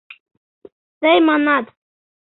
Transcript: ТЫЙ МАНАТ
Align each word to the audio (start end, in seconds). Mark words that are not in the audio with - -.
ТЫЙ 1.01 1.17
МАНАТ 1.27 1.65